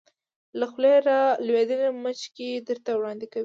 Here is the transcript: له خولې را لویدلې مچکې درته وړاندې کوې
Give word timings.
له 0.59 0.65
خولې 0.71 0.95
را 1.07 1.21
لویدلې 1.45 1.89
مچکې 2.03 2.49
درته 2.67 2.91
وړاندې 2.95 3.25
کوې 3.31 3.39